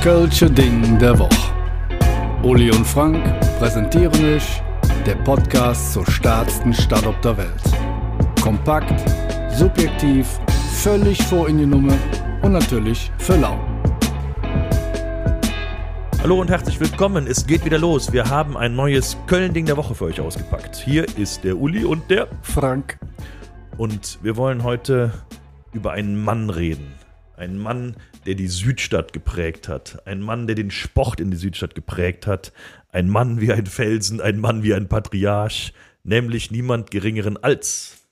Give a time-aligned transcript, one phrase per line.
[0.00, 1.52] Kölsche Ding der Woche.
[2.42, 3.22] Uli und Frank
[3.58, 4.62] präsentieren euch
[5.04, 7.62] der Podcast zur stärksten Stadt auf der Welt.
[8.40, 8.98] Kompakt,
[9.50, 10.40] subjektiv,
[10.72, 11.92] völlig vor in die Nummer
[12.40, 13.60] und natürlich für lau.
[16.22, 17.26] Hallo und herzlich willkommen.
[17.26, 18.10] Es geht wieder los.
[18.10, 20.76] Wir haben ein neues Köln-Ding der Woche für euch ausgepackt.
[20.76, 22.98] Hier ist der Uli und der Frank.
[23.76, 25.12] Und wir wollen heute
[25.74, 26.94] über einen Mann reden.
[27.36, 27.96] Ein Mann,
[28.30, 30.06] der die Südstadt geprägt hat.
[30.06, 32.52] Ein Mann, der den Sport in die Südstadt geprägt hat.
[32.90, 35.72] Ein Mann wie ein Felsen, ein Mann wie ein Patriarch.
[36.04, 38.06] Nämlich niemand geringeren als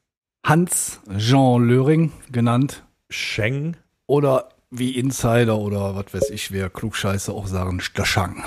[0.44, 2.84] Hans Jean Löring genannt.
[3.08, 3.76] Scheng.
[4.08, 8.42] Oder wie Insider oder was weiß ich, wer Klugscheiße auch sagen, der Schang.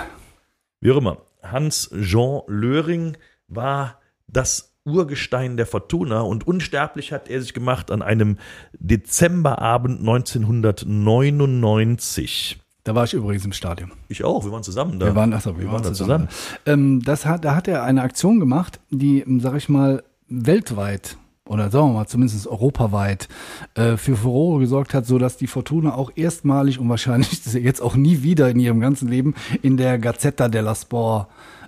[0.81, 1.21] Wie auch immer.
[1.41, 3.15] Hans Jean Löring
[3.47, 8.37] war das Urgestein der Fortuna und unsterblich hat er sich gemacht an einem
[8.73, 12.57] Dezemberabend 1999.
[12.83, 13.91] Da war ich übrigens im Stadion.
[14.07, 15.05] Ich auch, wir waren zusammen da.
[15.05, 16.29] Wir waren, achso, wir, wir waren, waren, da zusammen.
[16.29, 16.57] zusammen.
[16.65, 21.69] Ähm, das hat, da hat er eine Aktion gemacht, die, sag ich mal, weltweit oder
[21.69, 23.27] sagen wir mal zumindest europaweit
[23.75, 27.95] äh, für Furore gesorgt hat, so dass die Fortuna auch erstmalig und wahrscheinlich jetzt auch
[27.95, 31.27] nie wieder in ihrem ganzen Leben in der Gazzetta della Sport,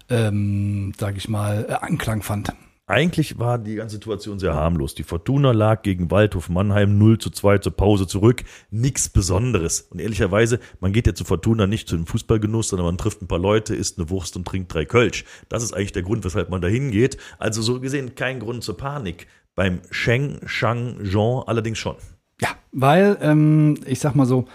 [0.10, 2.54] ähm, sage ich mal, äh, Anklang fand.
[2.86, 4.94] Eigentlich war die ganze Situation sehr harmlos.
[4.94, 8.44] Die Fortuna lag gegen Waldhof Mannheim 0 zu 2 zur Pause zurück.
[8.72, 9.88] Nichts Besonderes.
[9.90, 13.28] Und ehrlicherweise, man geht ja zu Fortuna nicht zu einem Fußballgenuss, sondern man trifft ein
[13.28, 15.24] paar Leute, isst eine Wurst und trinkt drei Kölsch.
[15.48, 17.16] Das ist eigentlich der Grund, weshalb man da hingeht.
[17.40, 19.28] Also so gesehen kein Grund zur Panik.
[19.56, 21.96] Beim Sheng, Shang, Jean allerdings schon.
[22.42, 24.46] Ja, weil, ähm, ich sag mal so,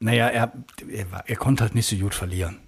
[0.00, 0.52] naja, er,
[0.88, 2.65] er, er konnte halt nicht so gut verlieren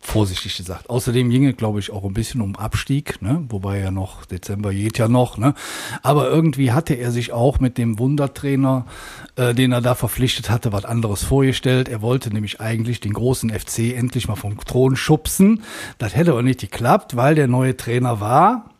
[0.00, 0.88] vorsichtig gesagt.
[0.88, 3.44] Außerdem ging es, glaube ich, auch ein bisschen um Abstieg, ne?
[3.48, 5.38] wobei ja noch, Dezember geht ja noch.
[5.38, 5.54] Ne?
[6.02, 8.86] Aber irgendwie hatte er sich auch mit dem Wundertrainer,
[9.36, 11.88] äh, den er da verpflichtet hatte, was anderes vorgestellt.
[11.88, 15.62] Er wollte nämlich eigentlich den großen FC endlich mal vom Thron schubsen.
[15.98, 18.70] Das hätte aber nicht geklappt, weil der neue Trainer war.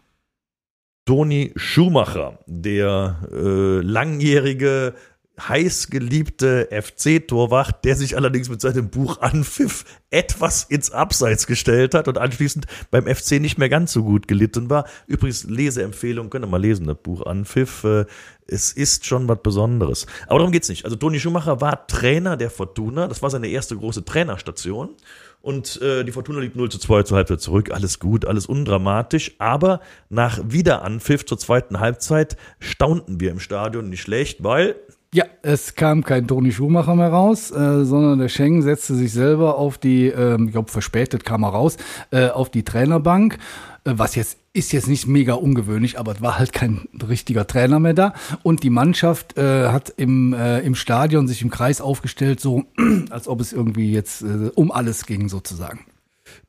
[1.04, 4.94] Toni Schumacher, der äh, langjährige
[5.38, 12.08] heiß geliebte FC-Torwart, der sich allerdings mit seinem Buch Anpfiff etwas ins Abseits gestellt hat
[12.08, 14.86] und anschließend beim FC nicht mehr ganz so gut gelitten war.
[15.06, 17.84] Übrigens, Leseempfehlung, könnt ihr mal lesen, das Buch Anpfiff.
[17.84, 18.06] Äh,
[18.46, 20.06] es ist schon was Besonderes.
[20.26, 20.84] Aber darum geht's nicht.
[20.84, 23.06] Also Toni Schumacher war Trainer der Fortuna.
[23.06, 24.96] Das war seine erste große Trainerstation.
[25.40, 27.70] Und äh, die Fortuna liegt 0 zu 2 zur Halbzeit zurück.
[27.70, 29.36] Alles gut, alles undramatisch.
[29.38, 34.76] Aber nach Wiederanpfiff zur zweiten Halbzeit staunten wir im Stadion nicht schlecht, weil
[35.14, 39.56] ja, es kam kein Toni Schumacher mehr raus, äh, sondern der Schengen setzte sich selber
[39.56, 41.78] auf die, äh, ich glaube verspätet kam er raus,
[42.10, 43.38] äh, auf die Trainerbank,
[43.84, 47.78] äh, was jetzt ist jetzt nicht mega ungewöhnlich, aber es war halt kein richtiger Trainer
[47.78, 48.12] mehr da.
[48.42, 52.64] Und die Mannschaft äh, hat im, äh, im Stadion sich im Kreis aufgestellt, so
[53.10, 54.24] als ob es irgendwie jetzt
[54.56, 55.86] um alles ging sozusagen.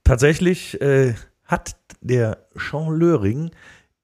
[0.03, 0.79] Tatsächlich
[1.45, 3.51] hat der Jean Löring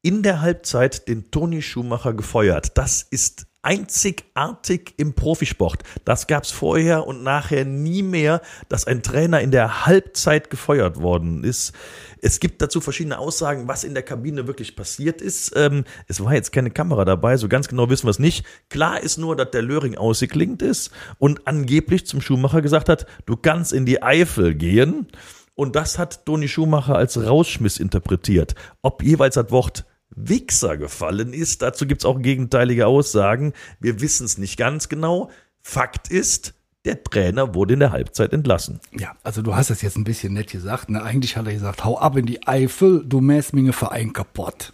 [0.03, 2.77] in der Halbzeit den Toni Schumacher gefeuert.
[2.77, 5.83] Das ist einzigartig im Profisport.
[6.05, 11.01] Das gab es vorher und nachher nie mehr, dass ein Trainer in der Halbzeit gefeuert
[11.01, 11.73] worden ist.
[12.21, 15.53] Es gibt dazu verschiedene Aussagen, was in der Kabine wirklich passiert ist.
[15.55, 18.45] Ähm, es war jetzt keine Kamera dabei, so ganz genau wissen wir es nicht.
[18.69, 23.35] Klar ist nur, dass der Löring ausgeklingt ist und angeblich zum Schuhmacher gesagt hat, du
[23.35, 25.07] kannst in die Eifel gehen.
[25.55, 28.55] Und das hat Toni Schumacher als Rausschmiss interpretiert.
[28.81, 31.61] Ob jeweils das Wort Wichser gefallen ist.
[31.61, 33.53] Dazu gibt es auch gegenteilige Aussagen.
[33.79, 35.29] Wir wissen es nicht ganz genau.
[35.61, 36.53] Fakt ist,
[36.85, 38.79] der Trainer wurde in der Halbzeit entlassen.
[38.97, 40.89] Ja, also du hast es jetzt ein bisschen nett gesagt.
[40.89, 41.01] Ne?
[41.01, 44.73] Eigentlich hat er gesagt, hau ab in die Eifel, du mäst mir Verein kaputt.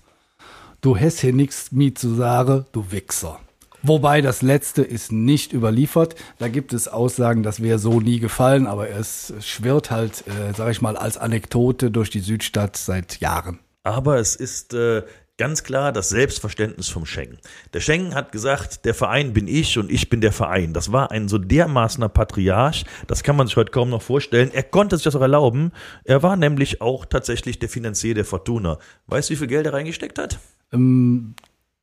[0.82, 3.40] Du hast hier nichts mit zu sagen, du Wichser.
[3.84, 6.16] Wobei das letzte ist nicht überliefert.
[6.38, 10.70] Da gibt es Aussagen, das wäre so nie gefallen, aber es schwirrt halt, äh, sag
[10.70, 13.60] ich mal, als Anekdote durch die Südstadt seit Jahren.
[13.84, 15.02] Aber es ist äh,
[15.42, 17.40] ganz klar das Selbstverständnis vom Schengen.
[17.74, 20.72] Der Schengen hat gesagt, der Verein bin ich und ich bin der Verein.
[20.72, 24.52] Das war ein so dermaßener Patriarch, das kann man sich heute kaum noch vorstellen.
[24.54, 25.72] Er konnte sich das auch erlauben.
[26.04, 28.78] Er war nämlich auch tatsächlich der Finanzier der Fortuna.
[29.08, 30.38] Weißt du, wie viel Geld er reingesteckt hat?
[30.72, 31.34] Ähm,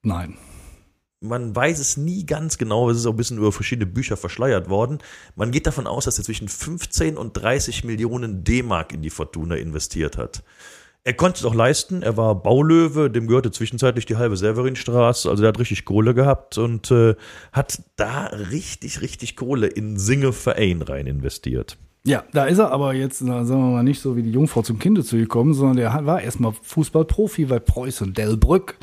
[0.05, 0.39] nein
[1.21, 4.69] man weiß es nie ganz genau, es ist auch ein bisschen über verschiedene Bücher verschleiert
[4.69, 4.99] worden.
[5.35, 9.57] Man geht davon aus, dass er zwischen 15 und 30 Millionen D-Mark in die Fortuna
[9.57, 10.45] investiert hat.
[11.09, 12.03] Er konnte es auch leisten.
[12.03, 15.31] Er war Baulöwe, dem gehörte zwischenzeitlich die halbe Severinstraße.
[15.31, 17.15] Also er hat richtig Kohle gehabt und äh,
[17.51, 21.79] hat da richtig, richtig Kohle in Singe Verein rein investiert.
[22.05, 24.79] Ja, da ist er aber jetzt, sagen wir mal, nicht so wie die Jungfrau zum
[24.79, 28.77] Kinde zu gekommen, sondern der war erstmal Fußballprofi bei Preußen Delbrück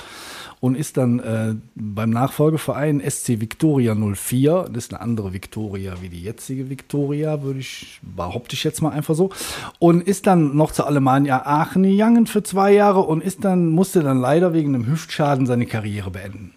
[0.66, 6.10] und ist dann äh, beim Nachfolgeverein SC Victoria 04, das ist eine andere Victoria wie
[6.10, 9.30] die jetzige Victoria, würde ich, behaupte ich jetzt mal einfach so,
[9.78, 14.02] und ist dann noch zur Alemannia Aachen gegangen für zwei Jahre und ist dann, musste
[14.02, 16.56] dann leider wegen einem Hüftschaden seine Karriere beenden.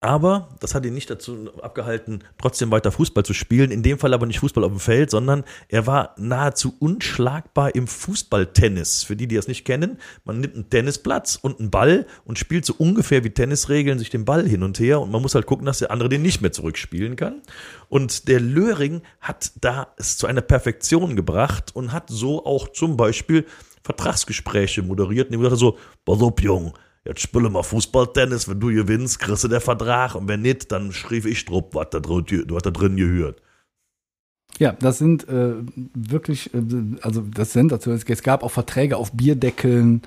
[0.00, 3.72] Aber das hat ihn nicht dazu abgehalten, trotzdem weiter Fußball zu spielen.
[3.72, 7.88] In dem Fall aber nicht Fußball auf dem Feld, sondern er war nahezu unschlagbar im
[7.88, 9.02] Fußballtennis.
[9.02, 12.64] Für die, die das nicht kennen, man nimmt einen Tennisplatz und einen Ball und spielt
[12.64, 15.00] so ungefähr wie Tennisregeln sich den Ball hin und her.
[15.00, 17.42] Und man muss halt gucken, dass der andere den nicht mehr zurückspielen kann.
[17.88, 22.96] Und der Löring hat da es zu einer Perfektion gebracht und hat so auch zum
[22.96, 23.46] Beispiel
[23.82, 25.26] Vertragsgespräche moderiert.
[25.28, 26.36] Und ihm gesagt so, pass auf,
[27.08, 30.92] jetzt spiele mal Fußballtennis, wenn du gewinnst, kriegst du den Vertrag und wenn nicht, dann
[30.92, 33.40] schrieb ich drauf, was da was da drin gehört.
[34.58, 35.52] Ja, das sind äh,
[35.94, 36.58] wirklich, äh,
[37.02, 40.02] also das sind dazu, es gab auch Verträge auf Bierdeckeln.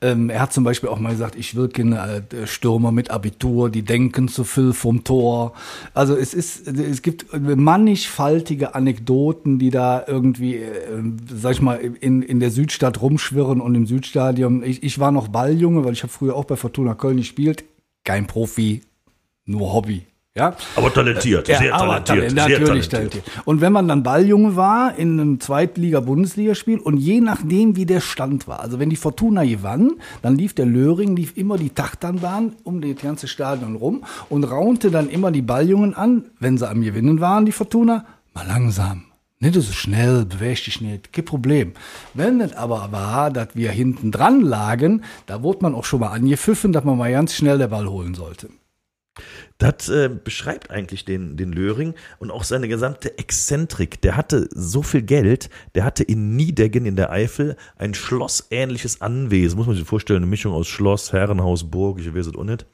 [0.00, 3.70] Ähm, er hat zum Beispiel auch mal gesagt, ich will keine äh, Stürmer mit Abitur,
[3.70, 5.52] die denken zu viel vom Tor.
[5.94, 11.02] Also es ist, es gibt mannigfaltige Anekdoten, die da irgendwie, äh,
[11.32, 14.64] sag ich mal, in, in der Südstadt rumschwirren und im Südstadion.
[14.64, 17.64] Ich, ich war noch Balljunge, weil ich habe früher auch bei Fortuna Köln gespielt.
[18.02, 18.82] Kein Profi,
[19.44, 20.06] nur Hobby.
[20.34, 20.56] Ja?
[20.76, 22.34] Aber talentiert, ja, sehr aber talentiert.
[22.34, 23.24] talent- sehr natürlich talentiert.
[23.44, 28.48] Und wenn man dann Balljunge war in einem Zweitliga-Bundesligaspiel und je nachdem, wie der Stand
[28.48, 29.92] war, also wenn die Fortuna gewann,
[30.22, 34.90] dann lief der Löring, lief immer die Tachtanbahn um das ganze Stadion rum und raunte
[34.90, 39.04] dann immer die Balljungen an, wenn sie am Gewinnen waren, die Fortuna, mal langsam.
[39.38, 41.72] Nicht so schnell, beweg dich nicht, kein Problem.
[42.14, 46.12] Wenn es aber war, dass wir hinten dran lagen, da wurde man auch schon mal
[46.12, 48.48] angepfiffen, dass man mal ganz schnell der Ball holen sollte.
[49.58, 54.00] Das äh, beschreibt eigentlich den, den Löring und auch seine gesamte Exzentrik.
[54.02, 59.56] Der hatte so viel Geld, der hatte in Niedeggen in der Eifel ein schlossähnliches Anwesen.
[59.56, 62.66] Muss man sich vorstellen, eine Mischung aus Schloss, Herrenhaus, Burg, ich weiß es auch nicht.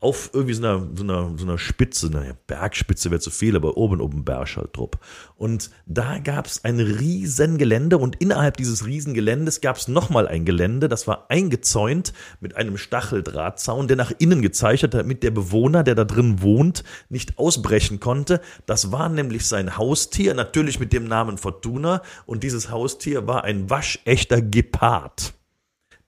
[0.00, 3.78] Auf irgendwie so einer, so einer, so einer Spitze, naja, Bergspitze wäre zu viel, aber
[3.78, 4.90] oben oben Berg halt drauf.
[5.36, 10.28] Und da gab es ein riesen Gelände und innerhalb dieses riesen Geländes gab es nochmal
[10.28, 15.30] ein Gelände, das war eingezäunt mit einem Stacheldrahtzaun, der nach innen gezeichnet hat, damit der
[15.30, 18.40] Bewohner, der da drin wohnt, nicht ausbrechen konnte.
[18.66, 22.02] Das war nämlich sein Haustier, natürlich mit dem Namen Fortuna.
[22.26, 25.34] Und dieses Haustier war ein waschechter Gepard.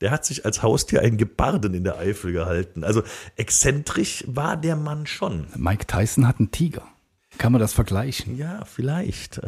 [0.00, 2.84] Der hat sich als Haustier einen Geparden in der Eifel gehalten.
[2.84, 3.02] Also
[3.36, 5.46] exzentrisch war der Mann schon.
[5.56, 6.82] Mike Tyson hat einen Tiger.
[7.38, 8.38] Kann man das vergleichen?
[8.38, 9.40] Ja, vielleicht.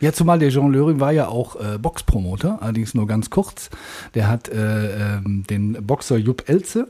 [0.00, 3.70] Ja, zumal der Jean Löring war ja auch äh, Boxpromoter, allerdings nur ganz kurz.
[4.14, 6.88] Der hat äh, ähm, den Boxer Jupp Elze,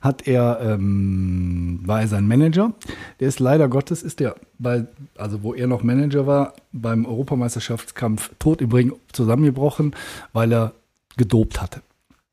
[0.00, 2.72] hat er, ähm, war er sein Manager.
[3.20, 8.30] Der ist leider Gottes, ist der, bei, also wo er noch Manager war, beim Europameisterschaftskampf
[8.38, 9.94] tot im Ring zusammengebrochen,
[10.32, 10.72] weil er
[11.16, 11.82] gedopt hatte.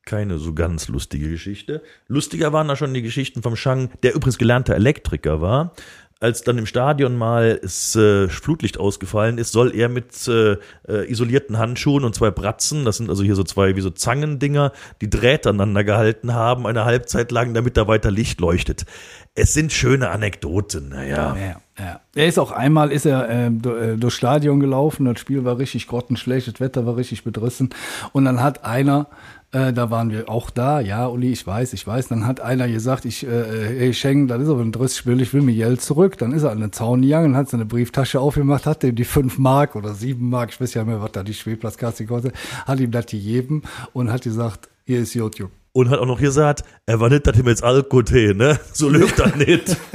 [0.06, 1.83] Keine so ganz lustige Geschichte.
[2.07, 5.74] Lustiger waren da schon die Geschichten vom Shang, der übrigens gelernter Elektriker war.
[6.21, 11.10] Als dann im Stadion mal das äh, Flutlicht ausgefallen ist, soll er mit äh, äh,
[11.10, 15.10] isolierten Handschuhen und zwei Bratzen, das sind also hier so zwei wie so Zangendinger, die
[15.10, 18.86] Drähte aneinander gehalten haben, eine Halbzeit lang, damit da weiter Licht leuchtet.
[19.33, 21.38] Es sind schöne Anekdoten, naja.
[21.38, 22.01] Ja, ja.
[22.16, 25.57] Er ist auch einmal ist er äh, du- äh, durchs Stadion gelaufen, das Spiel war
[25.57, 27.69] richtig grottenschlecht, das Wetter war richtig bedrissen
[28.12, 29.07] und dann hat einer
[29.51, 32.10] äh, da waren wir auch da, ja, Uli, ich weiß, ich weiß.
[32.10, 35.41] Dann hat einer gesagt, ich, äh, hey Schengen, das ist aber ein Drittspiel, ich will
[35.41, 36.18] mir Geld zurück.
[36.20, 39.39] Dann ist er an den Zaun gegangen, hat seine Brieftasche aufgemacht, hat ihm die fünf
[39.39, 42.79] Mark oder sieben Mark, ich weiß ja nicht mehr, was da die Spielplatzkasse kostet, hat
[42.79, 43.63] ihm das gegeben
[43.94, 45.51] und hat gesagt, hier ist YouTube.
[45.72, 48.60] Und hat auch noch gesagt, er war nicht, dass ihm jetzt Alkohol, ne?
[48.74, 49.77] So läuft das nicht.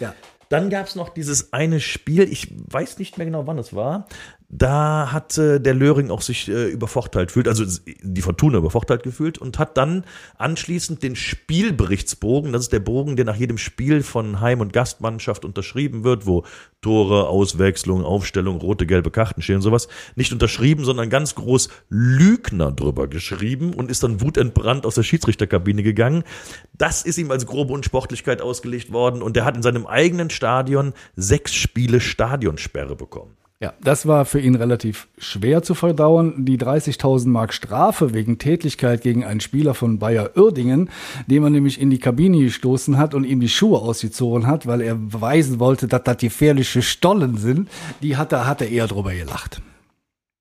[0.00, 0.14] Ja.
[0.50, 4.06] Dann gab es noch dieses eine Spiel, ich weiß nicht mehr genau, wann es war.
[4.50, 7.66] Da hat äh, der Löring auch sich äh, übervorteilt fühlt, also
[8.02, 10.04] die Fortuna übervorteilt gefühlt und hat dann
[10.38, 15.44] anschließend den Spielberichtsbogen, das ist der Bogen, der nach jedem Spiel von Heim- und Gastmannschaft
[15.44, 16.44] unterschrieben wird, wo
[16.80, 19.86] Tore, Auswechslung, Aufstellung, rote, gelbe Karten stehen und sowas,
[20.16, 25.82] nicht unterschrieben, sondern ganz groß Lügner drüber geschrieben und ist dann wutentbrannt aus der Schiedsrichterkabine
[25.82, 26.24] gegangen.
[26.72, 30.94] Das ist ihm als grobe Unsportlichkeit ausgelegt worden und er hat in seinem eigenen Stadion
[31.16, 33.37] sechs Spiele Stadionsperre bekommen.
[33.60, 36.44] Ja, das war für ihn relativ schwer zu verdauen.
[36.44, 40.90] Die 30.000 Mark Strafe wegen Tätlichkeit gegen einen Spieler von Bayer Uerdingen,
[41.26, 44.80] den man nämlich in die Kabine gestoßen hat und ihm die Schuhe ausgezogen hat, weil
[44.80, 47.68] er beweisen wollte, dass das gefährliche Stollen sind,
[48.00, 49.60] die hat er, hat er eher drüber gelacht.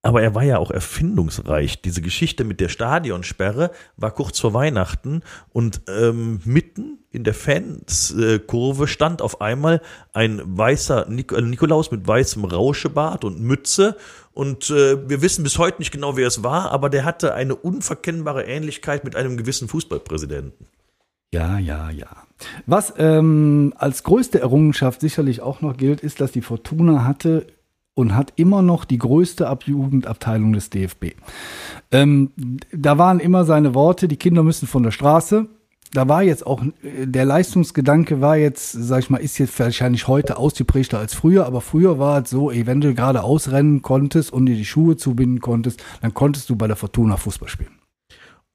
[0.04, 1.82] Aber er war ja auch erfindungsreich.
[1.82, 8.88] Diese Geschichte mit der Stadionsperre war kurz vor Weihnachten und ähm, mitten in der Fanskurve
[8.88, 9.82] stand auf einmal
[10.14, 13.98] ein weißer Nik äh, Nikolaus mit weißem Rauschebart und Mütze.
[14.34, 17.56] Und äh, wir wissen bis heute nicht genau, wer es war, aber der hatte eine
[17.56, 20.68] unverkennbare Ähnlichkeit mit einem gewissen Fußballpräsidenten.
[21.34, 22.08] Ja, ja, ja.
[22.66, 27.48] Was ähm, als größte Errungenschaft sicherlich auch noch gilt, ist, dass die Fortuna hatte
[27.98, 31.16] und hat immer noch die größte Abjugendabteilung des DFB.
[31.92, 32.30] Ähm,
[32.72, 35.48] da waren immer seine Worte, die Kinder müssen von der Straße.
[35.94, 40.38] Da war jetzt auch, der Leistungsgedanke war jetzt, sag ich mal, ist jetzt wahrscheinlich heute
[40.38, 44.46] ausgeprägter als früher, aber früher war es so, ey, wenn du gerade ausrennen konntest und
[44.46, 47.72] dir die Schuhe zubinden konntest, dann konntest du bei der Fortuna Fußball spielen.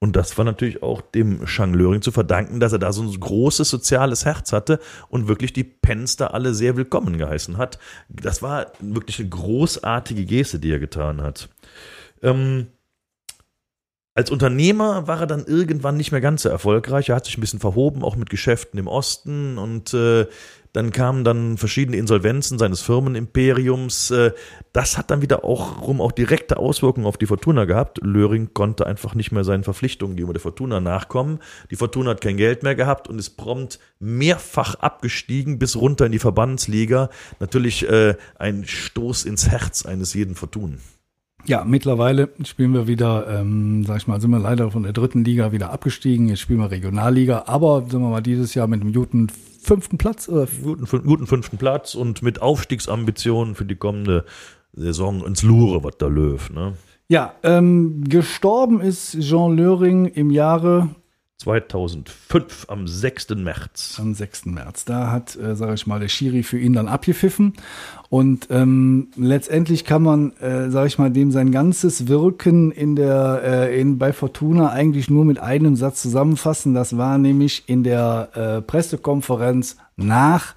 [0.02, 3.20] Und das war natürlich auch dem Shang Löring zu verdanken, dass er da so ein
[3.20, 7.78] großes soziales Herz hatte und wirklich die Pens da alle sehr willkommen geheißen hat.
[8.08, 11.50] Das war wirklich eine großartige Geste, die er getan hat.
[12.20, 12.66] Ähm,
[14.14, 17.08] als Unternehmer war er dann irgendwann nicht mehr ganz so erfolgreich.
[17.08, 19.56] Er hat sich ein bisschen verhoben, auch mit Geschäften im Osten.
[19.56, 20.26] Und äh,
[20.74, 24.10] dann kamen dann verschiedene Insolvenzen seines Firmenimperiums.
[24.10, 24.32] Äh,
[24.74, 28.00] das hat dann wieder auch rum auch direkte Auswirkungen auf die Fortuna gehabt.
[28.02, 31.40] Löring konnte einfach nicht mehr seinen Verpflichtungen gegenüber der Fortuna nachkommen.
[31.70, 36.12] Die Fortuna hat kein Geld mehr gehabt und ist prompt mehrfach abgestiegen bis runter in
[36.12, 37.08] die Verbandsliga.
[37.40, 40.80] Natürlich äh, ein Stoß ins Herz eines jeden Fortunen.
[41.44, 45.24] Ja, mittlerweile spielen wir wieder, ähm, sag ich mal, sind wir leider von der dritten
[45.24, 46.28] Liga wieder abgestiegen.
[46.28, 49.28] Jetzt spielen wir Regionalliga, aber sind wir mal dieses Jahr mit einem guten
[49.60, 54.24] fünften Platz oder guten, guten fünften Platz und mit Aufstiegsambitionen für die kommende
[54.72, 56.50] Saison ins Lure, was der Löw.
[56.50, 56.74] Ne?
[57.08, 60.90] Ja, ähm, gestorben ist Jean Löring im Jahre
[61.42, 63.30] 2005 am 6.
[63.30, 63.98] März.
[64.00, 64.46] Am 6.
[64.46, 64.84] März.
[64.84, 67.54] Da hat, äh, sage ich mal, der Schiri für ihn dann abgepfiffen.
[68.10, 73.42] Und ähm, letztendlich kann man, äh, sage ich mal, dem sein ganzes Wirken in der,
[73.44, 76.74] äh, in, bei Fortuna eigentlich nur mit einem Satz zusammenfassen.
[76.74, 80.54] Das war nämlich in der äh, Pressekonferenz nach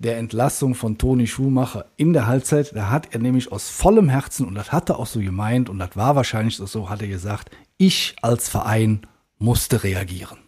[0.00, 2.74] der Entlassung von Toni Schumacher in der Halbzeit.
[2.74, 5.78] Da hat er nämlich aus vollem Herzen, und das hat er auch so gemeint, und
[5.78, 9.06] das war wahrscheinlich so, hat er gesagt, ich als Verein
[9.44, 10.38] musste reagieren.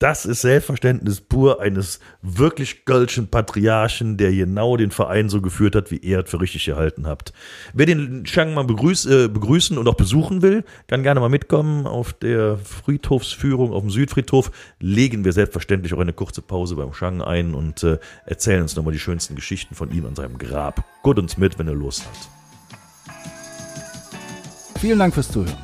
[0.00, 5.90] Das ist Selbstverständnis pur eines wirklich gölschen Patriarchen, der genau den Verein so geführt hat,
[5.90, 7.32] wie er es für richtig gehalten hat.
[7.72, 11.86] Wer den Shang mal begrüß, äh, begrüßen und auch besuchen will, kann gerne mal mitkommen.
[11.86, 17.22] Auf der Friedhofsführung auf dem Südfriedhof legen wir selbstverständlich auch eine kurze Pause beim Shang
[17.22, 20.84] ein und äh, erzählen uns nochmal die schönsten Geschichten von ihm an seinem Grab.
[21.02, 22.28] Gut uns mit, wenn er Lust hat.
[24.80, 25.63] Vielen Dank fürs Zuhören.